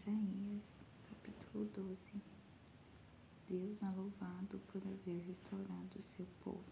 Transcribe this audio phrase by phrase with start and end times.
[0.00, 0.76] Isaías,
[1.10, 2.22] capítulo 12.
[3.46, 6.64] Deus é louvado por haver restaurado o seu povo.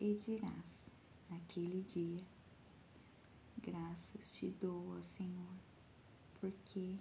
[0.00, 0.90] E dirás,
[1.30, 2.24] naquele dia,
[3.56, 5.54] graças te dou, ó Senhor,
[6.40, 6.98] porque,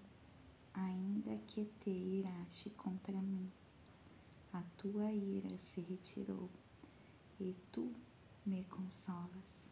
[0.71, 3.51] ainda que te iraste contra mim,
[4.53, 6.47] a tua ira se retirou,
[7.39, 7.91] e tu
[8.45, 9.67] me consolas.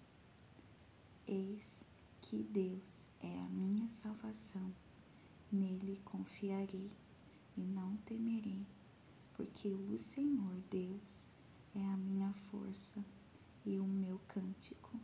[1.28, 1.86] Eis
[2.28, 4.74] que Deus é a minha salvação,
[5.52, 6.92] nele confiarei
[7.56, 8.66] e não temerei,
[9.36, 11.28] porque o Senhor Deus
[11.76, 13.06] é a minha força
[13.64, 15.00] e o meu cântico,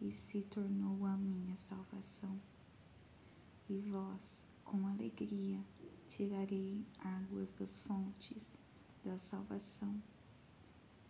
[0.00, 2.40] e se tornou a minha salvação.
[3.68, 5.58] E vós, com alegria,
[6.06, 8.56] tirarei águas das fontes
[9.04, 10.00] da salvação,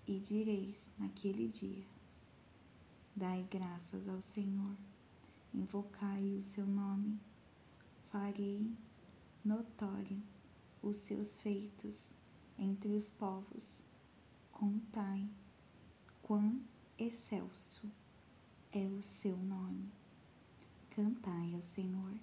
[0.06, 1.84] e direis naquele dia:
[3.14, 4.74] Dai graças ao Senhor
[5.56, 7.18] invocai o seu nome,
[8.12, 8.70] farei
[9.42, 10.22] notório
[10.82, 12.12] os seus feitos
[12.58, 13.82] entre os povos,
[14.52, 15.26] contai
[16.22, 16.60] quão
[16.98, 17.90] excelso
[18.70, 19.90] é o seu nome.
[20.90, 22.14] Cantai ao Senhor,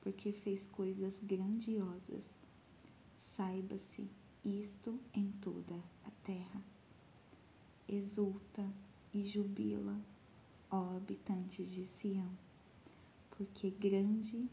[0.00, 2.44] porque fez coisas grandiosas.
[3.18, 4.08] Saiba-se
[4.44, 6.62] isto em toda a terra.
[7.88, 8.68] Exulta
[9.12, 10.00] e jubila,
[10.70, 12.45] ó habitantes de Sião
[13.36, 14.48] porque grande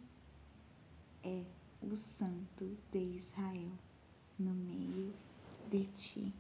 [1.24, 1.44] é
[1.82, 3.72] o Santo de Israel
[4.38, 5.14] no meio
[5.70, 6.34] de ti.